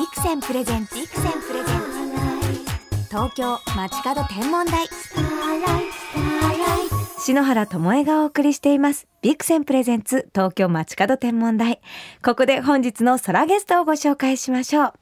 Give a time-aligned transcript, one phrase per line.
[0.00, 3.06] Vixen presents Vixen presents。
[3.10, 4.86] 東京まちかど天文台。
[7.18, 9.06] 篠原智恵がお送りしています。
[9.20, 11.82] Vixen presents 東京まちかど天文台。
[12.24, 14.92] ここで本日の空ゲストをご紹介しましょう。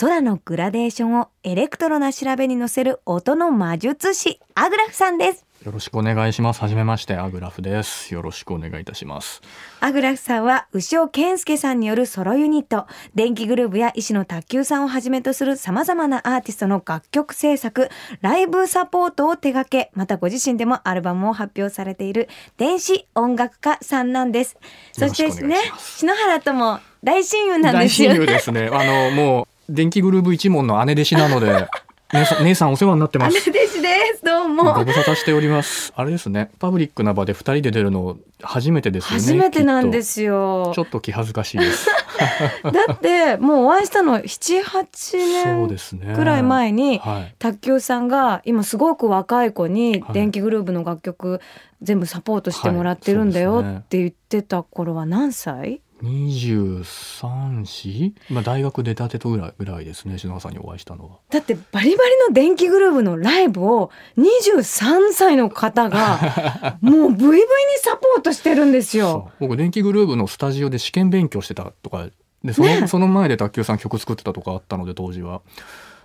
[0.00, 5.46] 空のグラデーションをエレクトロな調べに乗せる音の魔術師 agraph さんです。
[5.64, 6.60] よろしくお願いします。
[6.60, 8.12] はじめまして、 agraph です。
[8.12, 9.40] よろしくお願いいたします。
[9.80, 17.90] アグラフさんは牛尾健介さんによるソロユニット電気グルーヴや石野卓球さんをはじめとする様々なアーティストの楽曲制作
[18.22, 24.58] ライブサポートを手掛けまたご自身でもアルバムを発表されている電子音楽家さんなんです
[24.92, 28.70] そしてですね篠原とも大親友なんで大すよ親友ですね。
[28.72, 31.68] あの、もう、電気グルーヴ一門の姉弟子なので、
[32.12, 33.50] 姉さん、姉さんお世話になってます。
[33.50, 34.22] 姉弟子です。
[34.22, 34.74] どうも。
[34.74, 35.94] ご無沙汰しております。
[35.96, 39.16] あれですね、パブリックな場で二人で出るの初めてですよね。
[39.16, 40.72] 初めてなんですよ。
[40.74, 41.88] ちょっと気恥ずかしいです。
[42.64, 51.40] だってもうお会いしたの七八年くらい前に、ねはい、卓球さんが今すごく若い子に電気グループの楽曲
[51.80, 61.18] 全部サポートしてもらってるんだよって言ってた頃は何歳、はい234、まあ、大学出たてとぐらいぐらいですね篠原さんにお会いしたのは。
[61.30, 67.44] だってバリバリの電気グループのライブを23歳の方が もうブイブイに
[67.82, 69.30] サポートしてるんですよ。
[69.40, 72.08] 僕電気グループのスタジオで試験勉強してたとか
[72.44, 75.42] でその,ね、その前で卓球さん曲作ってたとかあったので当時は。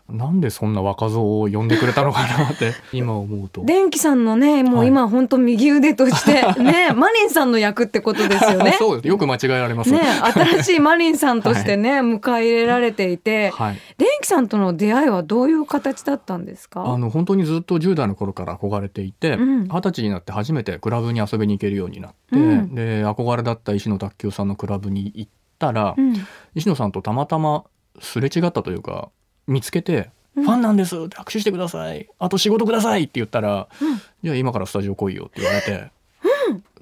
[0.09, 2.73] なんでそんな若造を呼んでくれたのかなって。
[2.93, 3.63] 今思うと。
[3.65, 4.87] 電気さんのねもうはい。
[4.87, 8.75] 今本当右腕として ねマリンさんの役ってことですよね。
[8.79, 9.07] そうです。
[9.09, 9.91] よく間違えられます。
[9.91, 16.85] ね新しいマリンさんとしてね、迎え入れられていて、はい、電気さんとの出会いはどういう形だったんですか？
[16.85, 19.63] あの本当にずっと10代の頃から憧れていてうん。
[19.67, 22.75] 二十、歳になって初めてクラブに遊びに行けるようになって、うん。
[22.75, 26.13] で憧れだった石野卓球さんのクラブに行ったら、うん。
[26.55, 27.65] 石野さんとたまたま
[27.99, 29.09] すれ違ったというか
[29.47, 30.43] 見つけて「うん。
[30.43, 32.07] ファンなんです」って握手してください。
[32.19, 33.97] あと仕事くださいって言ったら「うん。
[34.23, 35.91] じゃあ今からスタジオ来いよ」って言われて、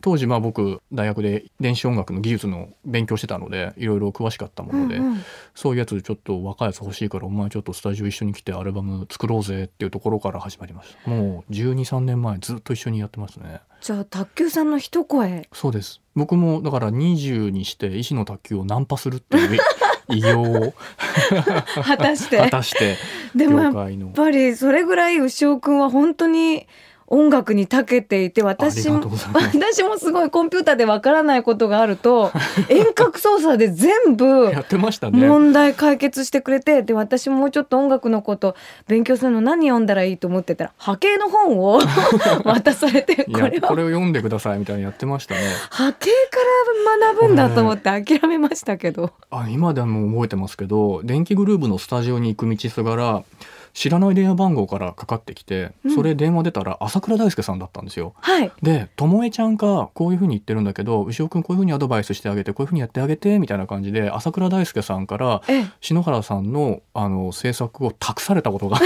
[0.01, 5.23] 当時まあ僕大学で電子音楽の技術の勉強してたのでいろいろ詳しかったもので、うんうん。
[5.56, 11.09] そういうやつちょっと若いやつ欲しいからお前ちょっとスタジオ一緒に来てアルバム作ろうぜっていうところから始まりました。
[11.09, 13.61] もう1 2 3年前ずっと一緒にやってますね。
[13.81, 15.47] じゃあ卓球さんの一声。
[15.53, 16.01] そうです。
[16.16, 19.59] 僕もだから20にして石の卓球をナンパするっていう
[20.09, 20.73] 偉業を
[21.83, 22.38] 果たして。
[22.38, 22.97] 果たして。
[23.35, 23.73] でもやっ
[24.13, 26.67] ぱりそれぐらい牛尾くんは本当に
[27.07, 29.01] 音楽に長けていて私も
[29.33, 32.31] 私もすごいコンピューターでわからないことがあると
[32.67, 35.27] 遠隔操作で全部やってましたね。
[35.27, 38.55] 問題解決してくれてで私ももうちょっと音楽のこと
[38.88, 41.79] 勉強するの何読んだらいいと思ってたら波形の本を
[42.43, 43.67] 渡されてこれは。
[43.67, 45.41] これを読んでくださいみたいにやってましたね。
[45.69, 46.39] 波形か
[47.01, 49.11] ら学ぶんだと思って諦めましたけど。
[49.29, 53.23] あ今でも覚えてますけど電気グルーヴのスタジオに行く道すがら
[53.75, 55.96] 知らない電話番号からかかってきて、うん。
[55.96, 58.13] それ電話出たら朝倉大輔さんだったんですよ。
[58.22, 58.50] はい。
[58.63, 65.66] で「ともえちゃんがこういうふうに言ってるんだけど牛尾君こういうふうにアドバイスしてあげてこういうふうにやってあげて」みたいな感じで朝倉大輔さんからええ。
[65.81, 68.84] 篠原さんのあの制作を託されたことがあっ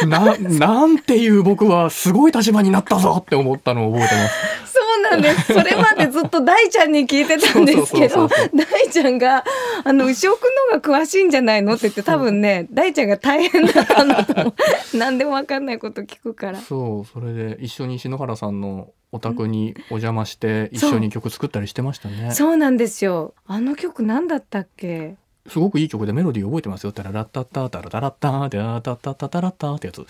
[0.00, 4.71] て ななんていう僕はすごい立場になったぞって思ったのを覚えてます。
[5.12, 5.52] そうなんです。
[5.52, 9.44] それまでずっと大ちゃんに聞いてたんですけど大ちゃんが、
[9.84, 14.54] あの、牛尾くんの方が詳しいんじゃないのって言って、多分ね、大ちゃんが大変だった んだと。
[14.94, 16.60] 何でもわかんないこと聞くから。
[16.60, 23.34] そうそれで一緒に篠原さんのお宅にお邪魔して一緒に曲作ったりしてましたねすそうなんですよ。
[23.46, 25.16] あの曲何だったっけ？
[25.54, 30.06] ごくいい曲でメロディー覚えてますよ「タララッタッタタラタラッタタラタッタタタラッタ」ってやつ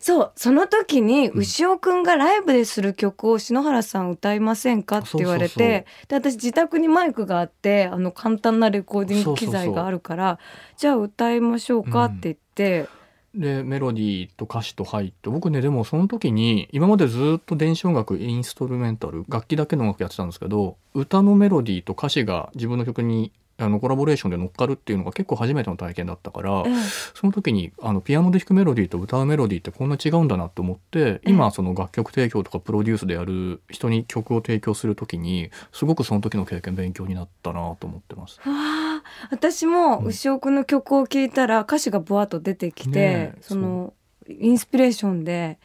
[0.00, 1.38] そう、その時にうん。
[1.40, 4.98] 牛尾くんがライブでする曲を篠原さん歌いませんか？
[4.98, 10.38] って言われて、で、私自宅にマイクがあって、あの簡単なレコーディング機材があるから、
[10.76, 12.06] じゃあ歌いましょうか？
[12.06, 12.88] って言って、
[13.34, 26.74] でメロディーと歌詞と入って僕ねでもその時に今までずっと電子音楽インストルメンタル楽器だけの音楽やってたんですけど歌のメロディーと歌詞が自分の曲にあのコラボレーションで乗っかるっていうのが結構初めての体験だったから、ええ
[27.14, 38.38] その時にあのピアノで弾くメロディーと歌うメロディーってこんな違うんだなと思って今その楽曲提供とかプロデュースでやる人に曲を提供する時にすごくその時の経験勉強になったなと思ってます。
[38.40, 39.02] わあ。
[39.30, 40.06] 私もうん。
[40.06, 43.92] 牛尾くんの曲を聴いたら歌詞がブワッと出てきて、ねえその
[44.28, 45.58] インスピレーションで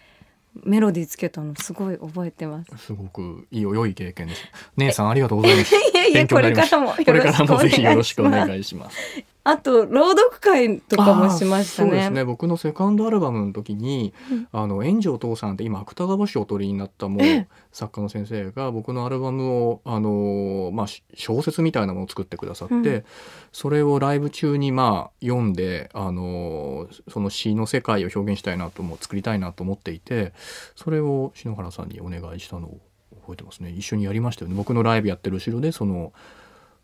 [0.64, 2.78] メロディーつけたのすごい覚えてます。
[2.78, 4.44] すごくいい良い経験です。
[4.78, 5.76] 姉さんありがとうございます。
[5.76, 8.98] いやいやこれからもよこれからもぜひよろろしくお願いします。
[9.48, 11.90] あと朗読会とかもしましたね。
[11.90, 12.26] そうですね。
[12.26, 14.48] 僕のセカンドアルバムの時に、うん。
[14.52, 17.48] あの炎上父さんって今芥川賞をお取りになったもうええ。
[17.72, 23.04] 作家の先生が僕のアルバムをあの、まあ、し小説みたいなものを作ってくださって、うん。
[23.52, 30.34] それをライブ中にまあ読んであのその詩の世界を表現したいなとも作りたいなと思っていて
[30.76, 32.80] それを篠原さんにお願いしたのを
[33.22, 33.70] 覚えてますね。
[33.70, 34.56] 一緒にやりましたよね。
[34.56, 36.14] 僕のライブやってる後ろでその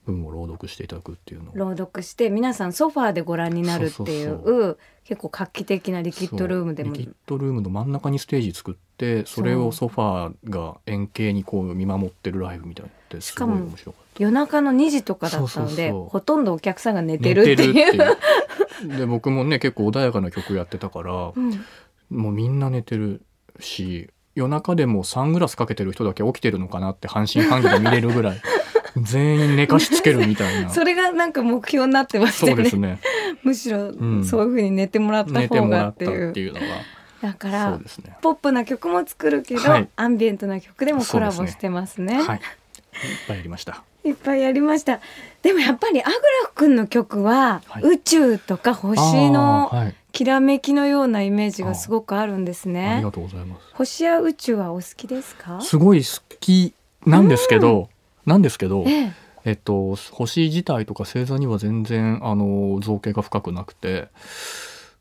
[0.06, 17.74] 文を朗読していただくっていうの朗読して皆さんソファーでご覧になるっていう結構画期的なリキッドルームでもリキッドルームの真ん中にステージ作ってそれをソファーが円形にこう見守ってるライブみたいなってすごいしかも面白かっ夜中の2時とかだったのでほとんどお客さんが寝てるっていう。
[17.74, 18.00] ててい
[18.96, 21.66] うで僕もね結構穏やかな曲やってたからうん
[22.10, 23.22] もうみんな寝てる
[23.60, 28.42] し夜中でもサングラスかけてる人だけ起きてるのかなって半信半疑で見れるぐらい
[28.98, 30.70] 全員寝かしつけるみたいな。
[30.74, 32.54] それがなんか目標になってましたね。
[32.54, 33.00] うですね。
[33.44, 34.24] むしろん。
[34.26, 36.34] そういうふうに寝てもらった方がっていう。
[36.34, 36.66] ていうのが
[37.22, 37.84] だかそうらね。
[38.22, 39.90] ポップな曲も作るけど、はい。
[39.96, 42.22] アンビエントな曲でもコラボしてますね。
[42.22, 42.38] はい。
[42.38, 42.42] いっ
[43.28, 43.84] ぱいやりました。
[44.04, 45.00] いっぱいやりました。
[45.44, 46.18] でもやっぱりアグラ
[46.48, 47.84] フ君の曲は、はい。
[47.84, 49.72] 宇宙とか星の
[50.12, 53.62] きらめきのようなイメージがすごくあるんですありねがとうございます。
[53.74, 55.62] 星や宇宙はお好きですか？
[55.62, 56.10] すごい好
[56.40, 56.74] き
[57.06, 57.90] なんですけど、
[58.26, 59.14] なんですけど、ええ。
[59.44, 64.10] えっと、星自体とか星座には全然あの造形が深くなくて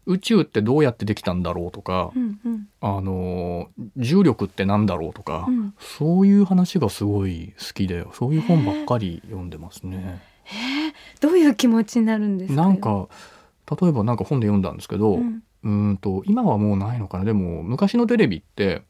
[0.06, 2.68] 宇宙ってどうやってできたんだろうとか、うんうん。
[2.80, 3.68] あの
[3.98, 5.74] 重力ってなんだろうとか、うん。
[5.78, 10.22] そういう話がすごい好きでそういう本ばっかり読んでますね。
[11.20, 12.62] どういう気持ちになるんですか？
[12.62, 13.08] なんか
[13.80, 17.24] 例えばなんか本で読んだんですけど、ううんーんと今はもうないのかな。
[17.24, 18.82] でも昔のテレビって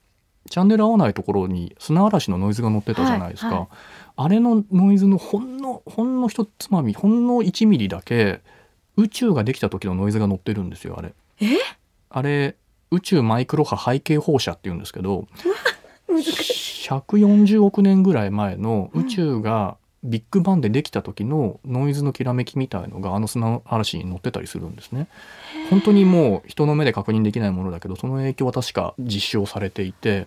[0.49, 3.69] チャンネル合わないところに砂嵐のノイズが乗ってたじゃないですか、はいはい。
[4.17, 8.41] あれのノイズのほんのほんの一つまみほんの1ミリだけ
[8.97, 11.15] 宇宙ができた時のノイズが乗ってるんですよあれ。
[11.41, 11.57] え？
[12.09, 12.57] あれ
[12.91, 15.27] 宇宙マイクロ波背景放射って言うんですけど
[16.09, 16.89] 難しい。
[16.89, 25.08] 140億年ぐらい前の宇宙がビッグバンでできた時のノイズのきらめきみたいのがあの砂嵐に乗ってたりするんですね。
[25.69, 30.26] 本当にもう人の目で確認できないものだけどその影響は確か実証されていて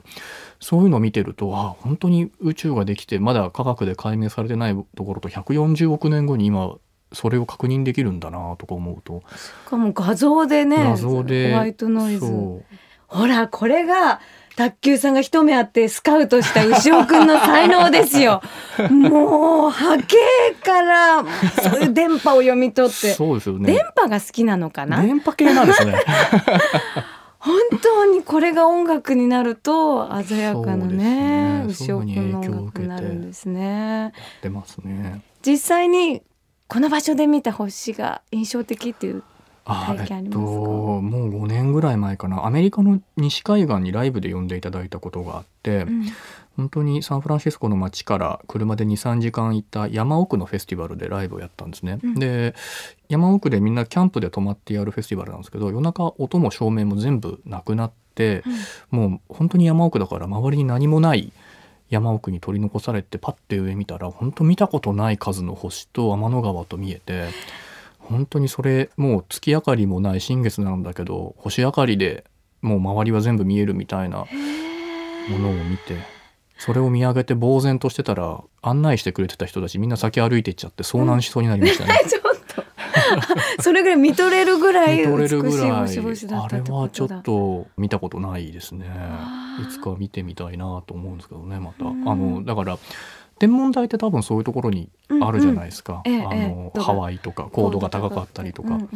[0.59, 6.75] そういうのを見てるとあ本当に宇宙ができてまだ科学で解明されてないところと140億年後に今
[7.11, 9.23] それを確認できるんだなとか思うと。
[9.35, 12.25] しかも画像でね画像でホワイトノイズ。
[13.07, 14.21] ほらこれが
[14.55, 18.41] 卓球さんが一目あってスカウトした牛尾くんの才能ですよ
[18.91, 20.15] もう波形
[20.63, 23.85] からそういう電波を読み取ってそうですよ電ね。
[23.95, 25.01] 波が好きなのかな？
[25.01, 25.95] 電波系なんですね。
[27.39, 35.21] 本当にこれが音楽になると鮮やかなねそうです牛尾ねくんの音楽になるんですね出ますね。
[35.45, 36.21] 実際に
[36.67, 39.23] この場所で見た星が印象的っていう
[39.65, 42.45] あえっともう5年ぐらい前かな。
[42.45, 46.06] アメリカの西海岸にライブで呼んでいただいたことがあって、うん。
[46.56, 52.00] 本当にサンフランシスコの街から車で23時間行った山奥のフェスティバルでライブをやったんですね。
[52.04, 52.15] うん。
[52.15, 52.54] で
[53.10, 58.44] 山奥でみんなキャンプで泊まってやるフェスティバルなんですけど夜中音も照明も全部なくなって、
[58.92, 61.31] もう本当に山奥だから周りに何もない
[61.89, 67.30] 山奥に取り残されてパッて上見たら本当見たことない数の星と天の川と見えて
[68.09, 72.25] 本当にそれもう月明かりもない新月なんだけど星明かりで
[72.61, 74.25] もう周りは全部見えるみたいな
[75.29, 75.97] ものを見て
[76.57, 82.00] それを見上げて呆然としてたら案内してくれてた人たちみんな先歩いてっちゃって遭難しそうになりましたね。
[82.07, 82.63] ちょっと。
[83.61, 88.86] それぐらい見とれるぐらい美しい星々だっあたってれはちょっと見たことないですね。
[89.62, 91.86] いつか見てみたいなと思うんですけどねまた。
[91.86, 92.36] あうん。
[92.36, 92.77] のだから
[93.43, 94.89] 天文台って多分そういうところに
[95.21, 96.79] あるじゃないですか、うんうんええあのええ。
[96.79, 98.89] ハワイとか高度が高かったりとか、うんうん。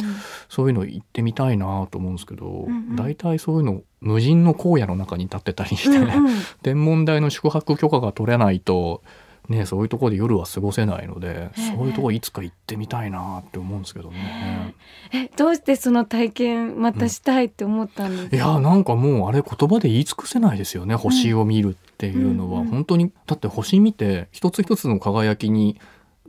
[0.48, 2.96] そういうの行ってみたいなと思うんですけど、んうん。
[2.96, 6.34] 大体そういうの無人の荒野の中に立ってたりして、うんうん。
[6.64, 9.02] 天文台の宿泊許可が取れないと
[9.50, 11.76] ねそういうところで夜は過ごせないので、ええ。
[11.76, 14.74] そういうところいつか行ってみたいなって思うんですけどね。
[15.14, 20.96] えどうしてその体験またしたいって思ったんですか、いやなんかもうあれ言葉で言い尽くせないですよね。
[20.96, 25.80] 星を見るっていうのは、うんうん本当にだって星見て一つ一つの輝きに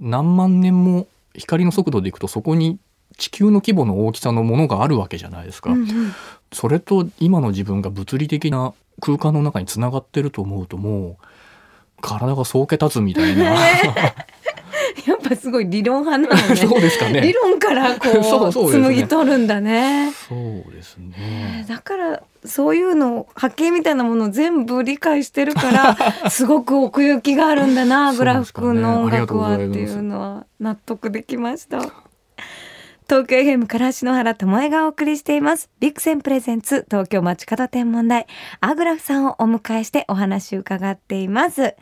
[0.00, 2.78] 何万年も光の速度でいくとそこに
[3.16, 6.12] 地球の規模の大きさのものがあるわけじゃないですか、うんうん。
[6.52, 11.24] それと今の自分が物理的な空間の中につながってると思うともう
[12.00, 13.54] 体がそうけ立つみたいな。
[15.06, 16.56] やっぱすごい理論派なのね。
[16.56, 17.20] そうですかね。
[17.20, 20.12] 理論からこう紡ぎ取るんだね。
[20.12, 21.64] そうですね。
[21.68, 31.80] だからそういうの波形みたいなものを全部理解してるからすごく奥行きがあるんだなグラフ君の音楽はっていうのは納得できました。
[33.10, 35.70] 東京 FM から篠原智恵がお送りしています。
[35.80, 38.26] ビクセンプレゼンツ東京街角天文台。
[38.60, 41.74] アグラフさんをお迎えしてお話を伺っています。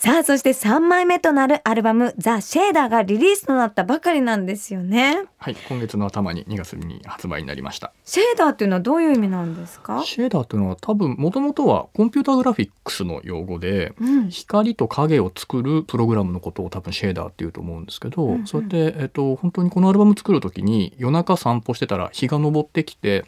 [0.00, 5.24] さあ、そして3枚目となるアルバムザ・シェーダーがリリースとなったばかりなんですよね。
[5.36, 7.92] はい、今月の頭に2月に発売になりました。
[8.06, 10.02] シェーダーっていうのはどういう意味なんですか？
[10.02, 14.30] シェーダーというのは多分もともとはコンピュータグラフィックスの用語で、うん。
[14.30, 23.26] 光と影を作るプログラムのことを多分シェーダーっていうと思うんですけど、うんうんそうやって、えっと、本当にこのアルバム作る時に夜中散歩してたら日が昇ってきて、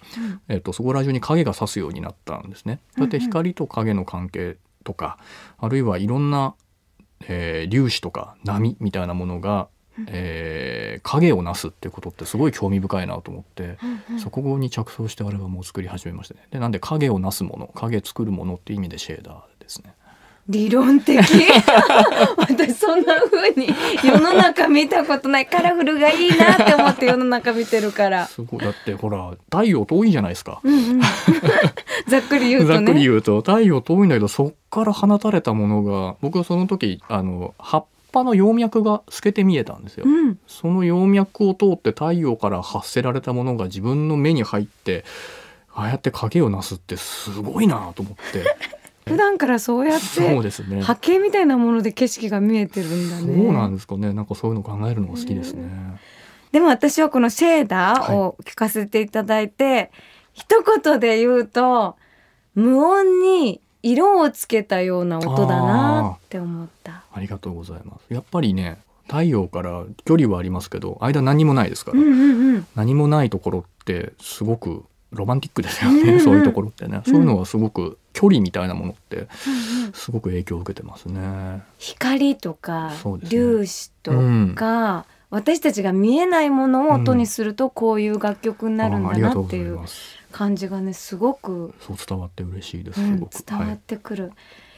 [0.49, 2.81] えっと、そこら中に影が差すようになったんですね。
[2.97, 5.19] そうやって光と影の関係とか、
[5.59, 6.55] あるいはいろんな、
[7.29, 9.69] えー粒子とか波みたいなものが、
[10.09, 13.79] えー影をなすってことってすごい興味深いなと思って、
[14.11, 16.47] うんそこに着想してアルバムを作り始めましたね。
[16.51, 19.95] でなんで影をなすもの影作るものっていう意味でシェーダーですね。
[20.49, 21.21] 理論的
[22.37, 23.69] 私そんな風に
[24.03, 28.27] 世の中見たことないカラフルがいいなって思って世の中見てるから。
[28.27, 30.61] すごいだってほら太陽遠いじゃないですか。
[30.65, 31.01] うんうん、
[32.09, 33.01] ざっくり言うとざっくりね。
[33.01, 40.05] 言うと太陽遠いんだけどそっから放たれたものが僕はその時あの葉っぱの葉脈が透けて見えたんですよ。
[40.07, 45.05] うん、その葉脈を通って太陽から発せられたものが自分の目に入って
[45.75, 48.45] ああやって影をなすってすごいなと思って
[49.07, 50.21] 普段からそうやって
[50.81, 53.45] 波形みたいなもので景色が見えてるんだね。
[53.45, 56.01] そうなんですかねなんかそういうの考えるのが好きですね。
[56.53, 59.91] でも私はこのシェーダーを聞かせていただいて、
[60.33, 61.97] 一言で言うと
[62.55, 67.03] 無音に色をつけたような音だなって思った。
[67.13, 68.15] ありがとうございます。
[68.15, 68.79] やっぱりね
[69.09, 72.67] 太陽から距離はありますけど間何もないですから、うんうんうん。
[72.77, 79.27] 何もないところってすごくロマンティックですよね、うんうんそういうところってね、うんそういうのはすごく距離みたいなものって
[79.95, 81.63] すごく影響を受けてますね。
[81.79, 82.93] 光とか
[83.25, 89.81] 粒子とうんか、私たちが見えないものを音にするとこういう楽曲になるんだなっていう。
[90.31, 93.01] 感じがねすごく、そう伝わって嬉しいです。
[93.03, 93.77] うんすごく、伝わっはい。
[93.77, 94.33] てくる、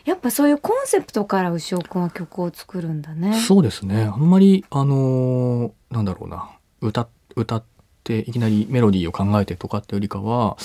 [0.05, 3.39] やっぱそういうコンセプトから牛尾くんは曲を作るんだね。
[3.39, 4.03] そうですね。
[4.13, 7.74] あんまりあのーなんだろうな歌歌って
[8.13, 10.57] いきなりメロディーを考えてとかってよりかは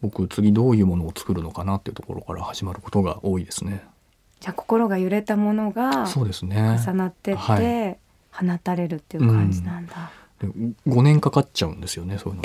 [0.00, 3.84] 僕次どういうものを作るのかなっていうところから始まることが多いですね。
[4.40, 6.78] じゃあ心が揺れたものがそうですね。
[6.82, 7.96] 重なってって、は
[8.32, 10.10] 放たれるっていう感じなんだ。
[10.40, 10.48] で
[10.88, 12.42] 5年かかっちゃうんですよねそういうの。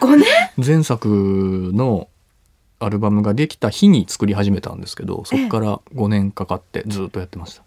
[0.00, 0.26] 5年？
[0.64, 2.08] 前作の
[2.78, 7.62] アルバムができた日に作り始めたんですけどそこから5年かかってずっとやってました。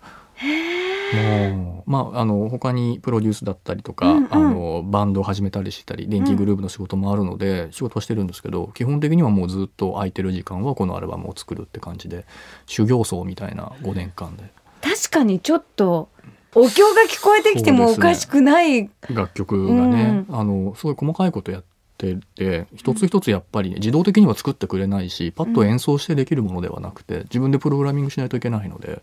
[1.15, 4.27] もうまああの他にプロデュースだったりとか、うんうん。
[4.31, 12.25] あのバンドを始めたりしたり電気グループの仕事もあるので、仕事はしてるんですけど基本的にはもうずっと空いてる時間はこのアルバムを作るって感じで
[12.65, 14.43] 修行僧みたいな5年間で。
[14.81, 16.10] 確かにちょっと
[16.53, 29.01] お経が聞こえてきてもおかしくない、楽曲がね、あのすごい細かいことやってて一つ一つやっぱり、ね、自動的には作ってくれないしパッと演奏してできるものではなくて自分でプログラミングしないといけないので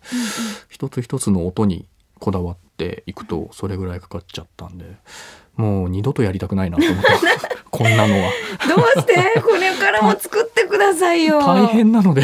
[0.69, 1.87] 一つ一つの音に
[2.23, 4.85] こだわっていくとそれぐらいかかっちゃったんで
[5.57, 7.11] もう二度とやりたくないなと思って
[7.69, 8.31] こんなのは。
[8.69, 9.41] どうして？
[9.41, 11.38] これからも作ってくださいよ。
[11.45, 12.23] 大変なので。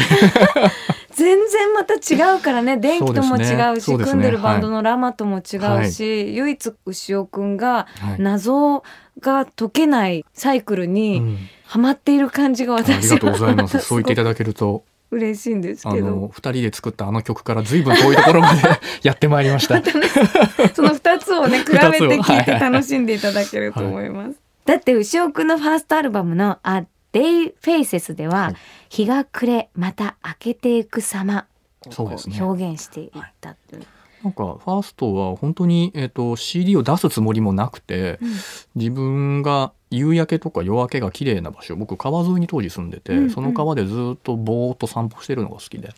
[1.11, 2.77] 全然また違うからね。
[2.77, 3.41] 電気とも違
[3.73, 4.11] うしそうですね。
[4.11, 8.21] 組んでるバンドのラマとも違うし、唯一牛尾くんがはい。
[8.21, 8.83] 謎
[9.19, 11.37] が解けないサイクルうにん。
[11.65, 13.79] ハマっている感じがあり私がとうございまはす。
[13.79, 16.07] そう言っていただけると嬉しいんですあけど。
[16.07, 18.61] の二人で作ったあの曲から随分遠いところまで
[19.03, 19.81] やってまいりました。
[20.75, 22.59] その2つをね 比べて聞いてはい。
[22.59, 24.35] 楽しんでいただけると思います。
[24.65, 28.55] だって牛尾くんのファーストアルバムの「A Day Faces」では、はい。
[28.89, 31.45] 日が暮れまた明けていく様。
[31.87, 32.41] をそうですね。
[32.41, 33.09] 表現していっ
[33.41, 33.83] たっていう。
[34.23, 38.29] なんかファーストは本当に、えっと CD を出すつもりもなくて、うん。
[38.75, 43.29] 自分が夕焼けとか夜明けが綺麗な場所僕川沿いに当時住んでて、うんうん。
[43.29, 45.93] その川でずっとぼーっと散歩してるのが好きで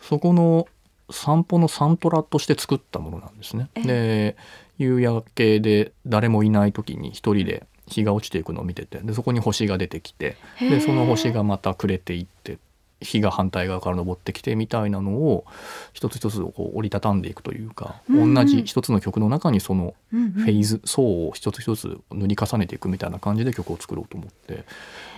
[0.00, 0.66] そこの
[1.10, 3.68] 散歩のサントラとして作ったものなんですね。
[3.74, 4.36] えで
[4.78, 12.58] 夕焼けで誰もいない時に一人で日が落ちていくのを見ててでそこに星が出てきてでその星がまた暮れていって
[13.02, 15.44] 日が反対側から昇ってきてみたいなのを
[15.92, 18.34] 一つ一つこう折りたたんでいくというか、うんうん。
[18.34, 20.30] 同じ一つの曲の中にそのうんうん。
[20.32, 24.64] フェイズ、層を一つ一つ塗り重ねていくみたいな感じで曲を作ろうと思って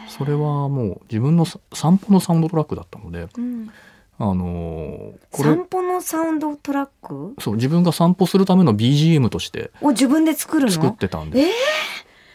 [0.08, 3.70] それはもう自分のさ散歩のサウンドトラックだったので、うん。
[4.16, 7.34] あのーこれ散歩のサウンドトラック？
[7.40, 10.70] そう自分が散歩するための BGM としてを自分で作るの？
[10.70, 11.48] 作ってたんでえー。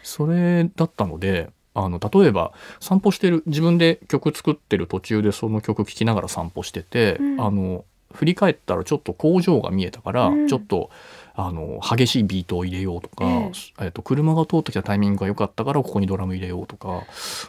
[0.02, 7.40] それだったのであの例えば散歩してる自分で曲作ってる途中でその曲聴きながら散歩してて、うん。
[7.40, 10.48] あの振り返ったらちょっと工場が見えたから、うん。
[10.48, 10.90] ちょっと
[11.36, 13.86] あの激しいビートを入れようとか、ええ。
[13.88, 17.04] っと車が通ってきたタイミングが良かったからここにドラム入れようとか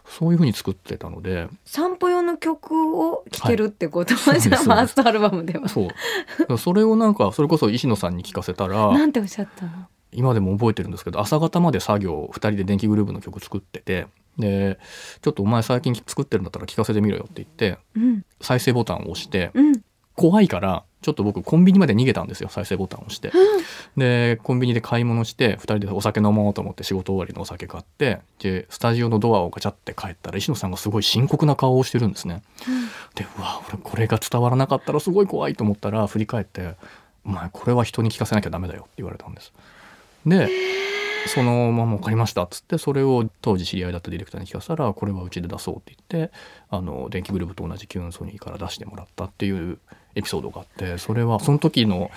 [0.05, 1.47] そういうふうに作ってたので。
[1.65, 4.39] 散歩用の曲を聴けるってこと、はい。
[4.39, 5.67] じゃあファーストアルバムでは。
[5.67, 5.87] そ
[6.47, 6.57] う。
[6.59, 9.71] それをなんかそれこそ石野さんに聞かせたらなんておっしゃったの？
[10.11, 14.79] 今でも覚えてるんですけど朝方まで作業2人で電気グループの曲作っててで
[15.21, 19.81] ちょっとお前最近作ってるんだったら聞かせてみろよって言ってうん再生ボタンを押してうん
[20.15, 23.31] 怖いからちょっと僕コンビニまで逃げたんですよ再生ボタンを押して。
[23.97, 32.43] でコンビニで買い物して2人でお酒飲もうと思って仕事終わりのお酒買ってでスタジオのドアをガチャって帰ったら石野さんがすごい深刻な顔をしてるんですね。
[33.15, 36.75] でうわ俺これが伝わらなかったらすごい怖いと思ったら振り返って
[37.25, 39.53] 「お前これは人に聞かせなきゃダメだよ」って言われたんです。
[40.25, 40.49] で
[41.27, 46.33] そのまま分かりましたっつってそれを当時知り合いだったディレクターに聞かせたらこれはうちで出そうって言って
[46.69, 49.77] あの電気グループと同じキューンソニーから出してもらったっていう
[50.15, 52.09] エピソードがあってそれはその時の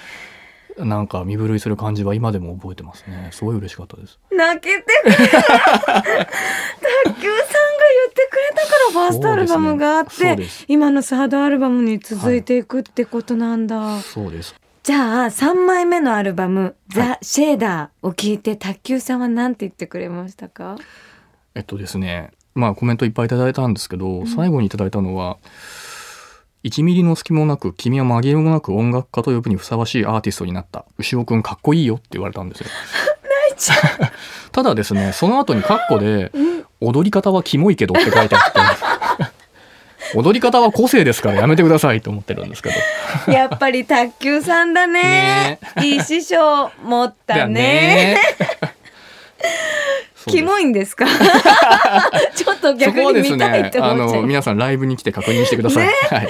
[0.78, 3.28] なんか身震いする感じは今でも覚えてますね。
[3.30, 4.18] すごい嬉しかったです。
[4.32, 10.64] 泣けてくる卓球さんが言ってくれたからファーストアルバムがあって、そうです。
[10.66, 20.76] 今のサードアルバムに続いていくってことなんだ、そうですじゃあ3枚目のアルバム「ザ・シェーダー」を聞いて卓球さんは何て言ってくれましたか？
[21.54, 25.38] えっとですねまあコメントいっぱいいただいたんですけど、最後にいただいたのは
[26.64, 32.66] 1ミリの隙もなく君は紛れもなく音楽家と呼ぶにふさわしいアーティストになった牛尾くんかっこいいよって言われたんですよ。
[33.48, 33.74] 泣いちゃ
[34.52, 36.30] ただですねその後にカッコで
[36.80, 38.60] 踊り方はキモいけどって書いてあって
[40.14, 42.74] 踊り方は個性ですからやめてくださいと思ってるんですけど。
[43.28, 45.58] うやっぱり卓球さんだね。
[45.82, 48.18] いい師匠持ったね。
[50.26, 51.06] キモいんですか？
[52.34, 55.92] ちょっとそ逆に見たいってねあ思っちゃう、の皆さんライブに来て確認してください、は
[56.22, 56.26] い、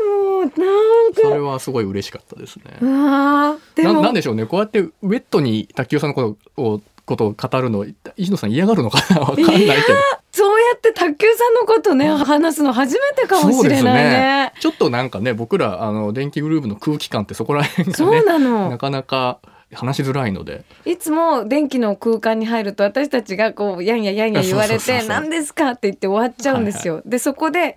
[0.00, 2.64] もうなんそかれはすごい嬉しかったですね。
[2.80, 4.02] なも。
[4.02, 4.46] なんでしょうね。
[4.46, 7.84] こうやってウェットに卓球さんのことをことを語るの
[8.16, 9.20] 石野さん嫌がるのかな？
[9.20, 9.74] わかんないけど
[10.74, 14.52] って卓球さんのことね話すの初めてかもしれないね。
[14.60, 18.70] ちょっとなんかね僕らあの電気グループの空気感ってそこら辺がそうねなの。
[18.70, 19.38] なかなか
[19.72, 20.64] 話しづらいので。
[20.84, 25.08] いつも電気の空間に入ると私たちがこうやんややんや言われて「そうそうそうそう。
[25.08, 27.02] 何ですか?」って言って終わっちゃうんですよ。
[27.04, 27.76] でそこで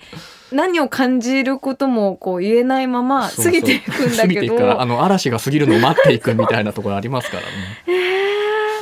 [0.52, 4.86] 何を感じることもこう言えないまま過ぎていくんだ過ぎけていくからあど。
[4.86, 7.48] の嵐が過ぎるのを待っていくみたいなところありますからね。
[7.88, 8.28] えー。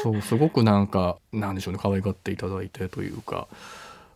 [0.04, 3.48] そうすごくなんかなんでしょうね可愛がっていただいてというか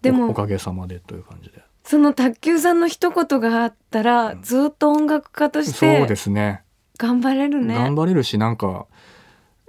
[0.02, 1.62] でもおおかげさまでという感じで。
[1.84, 6.64] その卓球さんの一言があったらずっと音楽家としそうでてすね。
[6.98, 7.74] 頑張れるね。
[7.76, 7.96] 頑。
[7.96, 8.86] 張れるしなんか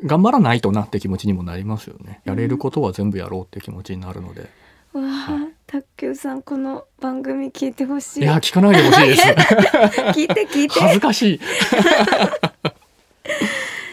[0.04, 2.20] 頑張らないとなって気持ちにもなりますよね。
[2.24, 4.50] やれることは全部やろうって気持ちになるので、
[4.92, 8.20] うわあ卓球さんこの番組聞いてほしい。
[8.22, 9.22] いや聞かないでほしいです。
[10.12, 10.80] 聞いて聞いて。
[10.80, 11.40] 恥ずかしい。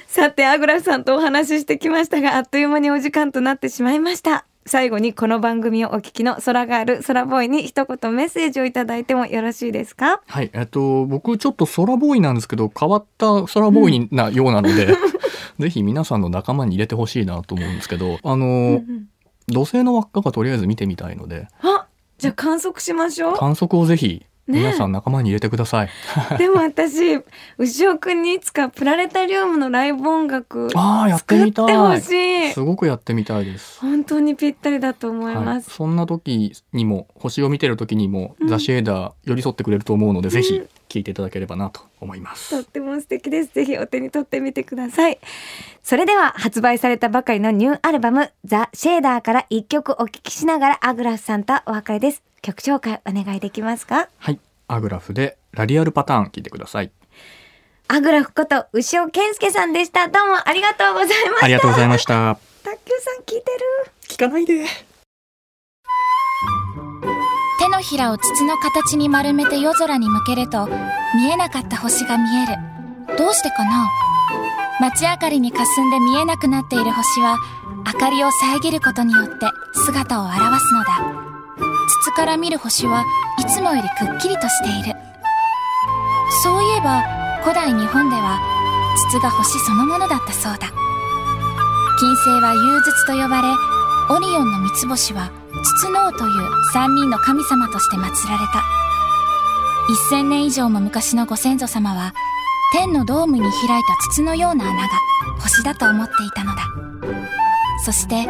[0.07, 10.21] さてアグラフさんとお話ししてきましたがあっという間にお時間となってしまいました最後にこの番組をお聞きの空ガール空ボーイに一言メッセージをいただいてもよろしいですか？
[10.27, 14.97] はいえっと僕ちょっと空ボーイなんですけど変わった空ボーイなようなので、
[15.59, 19.07] ぜひ皆さんの仲間に入れてほしいなと思うんですけどあの、うんうん
[19.49, 21.47] 土星の輪っかがとりあえず見てみたいので。
[21.61, 21.85] あ
[22.17, 24.59] じゃあ観測しましょ観測をぜひね。
[24.59, 25.89] 皆さん仲間に入れてください、
[26.35, 27.21] う でも私
[27.57, 31.63] 牛尾くんにいつかプラネタリウムのライブ音楽ああやってみた
[31.95, 32.01] い。
[32.01, 32.53] しい。
[32.53, 33.79] すごくやってみたいです。
[33.79, 38.47] 本当にぴったりだと思いはい、ます、そんな時にも星を見てる時にも、うん。
[38.47, 40.55] ザ・シェーダー寄り添ってくれると思うので、ぜひ。
[40.55, 43.53] うん聞いていただければなと思います、とっても素敵です。
[43.53, 45.19] ぜひお手に取ってみてください。
[45.83, 52.23] それでは発売されたばかりのニューアルバムザ・シェーダーから一曲お聴きしながらアグラフさんとお別れです。
[52.41, 54.07] 曲紹介お願いできますか？
[54.17, 56.91] はいアグラフでラディアルパターン聞いてください
[57.87, 60.07] アグラフこと牛尾健介さんでした。
[60.09, 61.45] どうもありがとうございました。
[61.45, 64.65] ありがとうございました卓球さん聞いてる聞かないで
[67.67, 70.69] 手のひらを筒の形に丸めて夜空に向けると
[71.13, 72.55] 見えなかった星が見える。
[73.17, 73.89] どうしてかな？
[74.79, 77.37] 街明かりに霞んで見えなくなっている星は
[77.85, 81.13] 明かりを遮ることによって姿を現すのだ。
[82.03, 83.03] 筒から見る星は
[83.37, 84.97] いつもよりくっきりとしている。
[86.43, 87.01] そういえば
[87.43, 88.39] 古代日本では
[89.09, 90.71] 筒が星そのものだったそうだ。
[91.99, 93.49] 金星は融筒と呼ばれ
[94.15, 95.29] オリオンの三つ星は
[95.63, 98.63] 筒の王という三人の神様として祀られた。
[100.11, 102.13] 1000年以上も昔のご先祖様は
[102.73, 103.51] 天のドームに開い
[103.83, 104.89] た筒のような穴が
[105.39, 106.63] 星だと思っていたのだ。
[107.85, 108.27] そして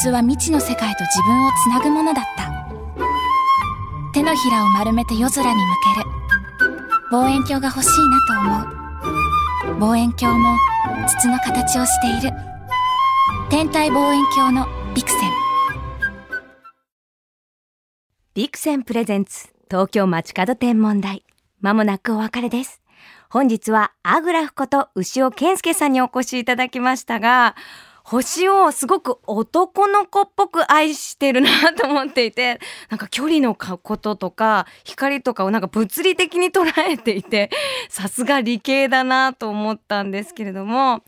[0.00, 2.50] 筒は未知の世界と自分をつなぐものだった。
[4.12, 5.60] 手のひらを丸めて夜空に向
[5.94, 6.06] ける。
[7.12, 9.74] 望遠鏡が欲しいなと思う。
[9.80, 10.56] 望遠鏡も
[11.06, 12.36] 筒の形をしている。
[13.50, 15.35] 天体望遠鏡のビクセン。
[18.36, 21.24] ビクセンプレゼンツ東京街角天文台。
[21.62, 22.82] まもなくお別れです。
[23.30, 27.56] 本日はアグラフこと牛尾健介さんにお越しいただきましたが
[28.04, 37.48] 星をすごく男の子っぽく愛してるなと思っていて、なんか距離のこととか光とかをなんか物理的に捉えていて、
[37.88, 41.02] さすが理系だなと思ったんですけれども、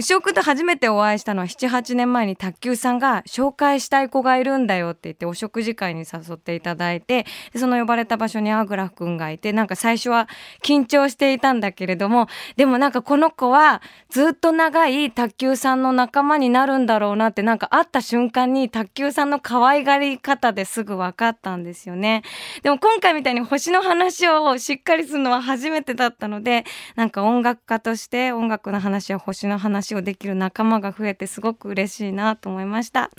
[0.00, 10.26] 牛尾くんと初めてお会いしたのは7、8年前に卓球さんが紹介したい子がいるんだよって言ってお食事会に誘っていただいて、その呼ばれた場所にアグラフくんがいて、なんか最初は
[10.64, 22.22] 緊張していたんだけれども、でもなんかこの子はずっと長い卓球さんの仲間になるんだろうなって、なんか会った瞬間に卓球さんの可愛がり方ですぐ分かったんですよね。
[22.62, 26.64] でも今回みたいに星の話をしっかりするのは初めてだったので、
[26.96, 33.10] なんか音楽家として音楽の話や星の話話をできる仲間が増えてすごく嬉しいなと思いました。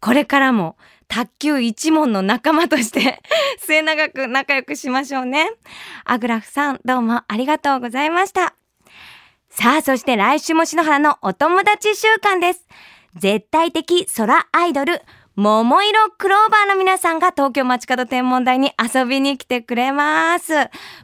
[0.00, 0.76] これからも
[1.06, 3.22] 卓球一門の仲間として
[3.60, 5.50] 末永く仲良くしましょうね。
[6.04, 8.54] アグラフさんどうもありがとうございました。
[9.50, 12.66] さあ、そして来週も篠原のお友達週間です。
[13.14, 15.02] 絶対的空アイドル、
[15.40, 20.52] 桃色クローバーの皆さんが東京街角天文台に遊びに来てくれます。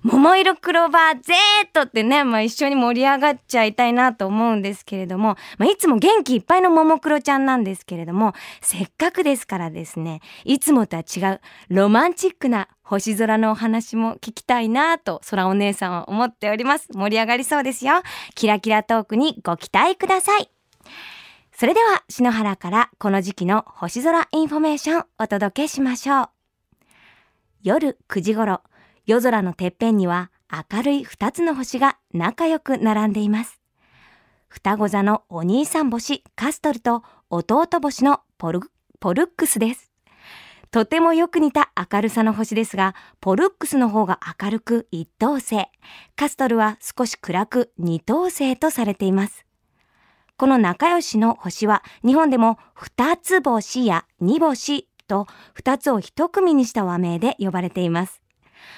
[0.02, 16.88] 桃色クローバー Z ってね、まあ一緒に盛り上がっちゃいたいなと思うんですけれども、まあいつも元気いっぱいのももクロちゃんなんですけれども、せっかくですからですね、いつもとは違うロマンチックな星空のお話も聞きたいなと空お姉さんは思っております。
[16.92, 18.02] 盛り上がりそうですよ。
[18.34, 20.53] キラキラトークにご期待ください。
[21.56, 26.28] それでは篠原からこの時期の星空インフォメーションお届けしましょう。
[27.62, 28.60] 夜9時頃、
[29.06, 30.32] 夜空のてっぺんには
[30.72, 33.60] 明るい2つの星が仲良く並んでいます。
[34.48, 38.60] 双子座のお兄さん星カストルと弟星のポル
[38.98, 39.92] ポルックスです。
[40.72, 45.66] とてもよく似た明るさの星ですが、ポルックスの方が明るく一等星、
[46.16, 49.43] カストルは少し暗く二等星とされています。
[50.36, 58.24] この仲良しの星は日本でも二つ星や二星と二つを一組にした和名で呼ばれています。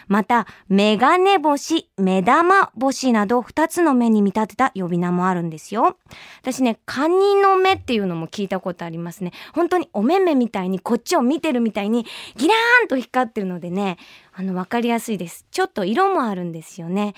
[0.09, 5.97] また、メガネ星、目玉星など二つの目に見立てた呼び名もあるんですよ。
[6.41, 9.33] 私ね、カニの目っていうのも聞いたことありますね。
[9.53, 12.05] 本当にお目目みたいにこっちを見てるみたいに
[12.37, 13.99] ギラーンと光ってるのでね、
[14.33, 15.47] あの、わかりやすいです。
[15.51, 17.15] ちょっと色もあるんですよね。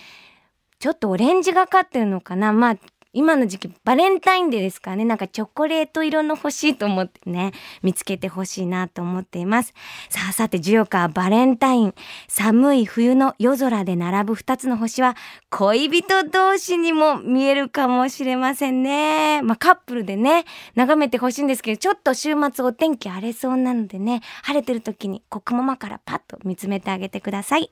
[0.78, 2.76] ちょっとオレンジがかってるのかなまあ、
[3.12, 5.04] 今の時期バレンタインデーですからね。
[5.04, 9.72] なんかチョコレート色の欲しいと思ってね見つけてほしいなと思っています。
[10.10, 11.94] さあさて14日バレンタイン。
[12.28, 15.16] 寒い冬の夜空で並ぶ2つの星は
[15.50, 19.40] 恋人同士にも見えるかもしれませんね。
[19.42, 20.44] まあカップルでね
[20.74, 27.70] 眺めてほしいんですけどちょっと週末お天気荒れそうなのでね晴れてる時にコクママからパッと見つめてあげてください。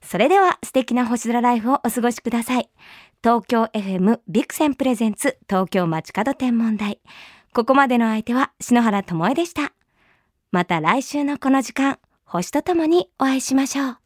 [0.00, 2.70] それでは素敵な星空ライフをお過ごしください。
[3.20, 7.00] 東京 FM ビクセンプレゼンツ東京街角天文台。
[7.52, 9.72] ここまでの相手は篠原智恵でした。
[10.52, 13.96] また来週のこの時間、星とともにお会いしましょう。